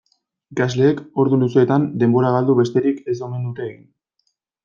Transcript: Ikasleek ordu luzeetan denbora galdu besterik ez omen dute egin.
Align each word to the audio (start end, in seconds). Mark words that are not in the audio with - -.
Ikasleek 0.53 1.01
ordu 1.23 1.39
luzeetan 1.41 1.85
denbora 2.03 2.33
galdu 2.37 2.57
besterik 2.61 3.05
ez 3.13 3.17
omen 3.27 3.47
dute 3.51 3.67
egin. 3.69 3.87